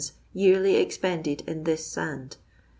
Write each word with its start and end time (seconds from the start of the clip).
yearly 0.33 0.77
expended 0.77 1.43
in 1.45 1.63
this 1.63 1.85
sand. 1.85 2.37